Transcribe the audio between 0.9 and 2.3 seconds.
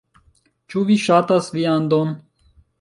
ŝatas viandon?